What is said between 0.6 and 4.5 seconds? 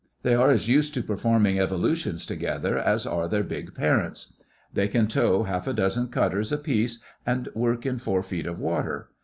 used to performing evolutions together as are their big parents.